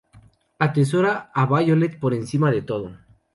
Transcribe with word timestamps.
Atesora 0.65 1.13
a 1.31 1.43
Violet 1.45 1.99
por 1.99 2.15
encima 2.15 2.49
de 2.49 2.63
todo. 2.63 2.89